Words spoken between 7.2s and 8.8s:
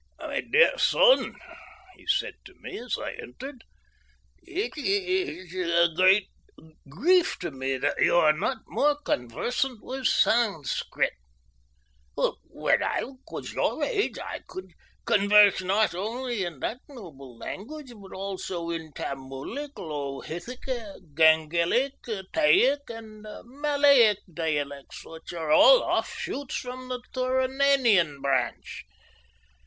to me that you are not